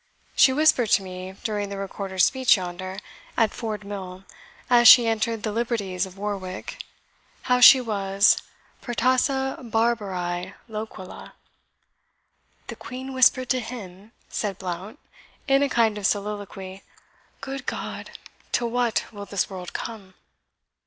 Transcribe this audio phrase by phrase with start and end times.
[0.35, 2.97] She whispered to me, during the Recorder's speech yonder,
[3.37, 4.23] at Ford mill,
[4.67, 6.83] as she entered the liberties of Warwick,
[7.43, 8.41] how she was
[8.81, 11.33] 'PERTAESA BARBARAE LOQUELAE.'"
[12.65, 14.97] "The Queen whispered to HIM!" said Blount,
[15.47, 16.81] in a kind of soliloquy;
[17.39, 18.09] "Good God,
[18.53, 20.15] to what will this world come!"